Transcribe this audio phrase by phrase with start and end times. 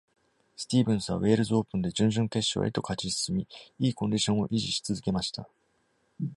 [0.55, 5.47] スティーブンスはウェールズオープンで準々決勝へと勝ち進み、いいコンディションを維持し続けました。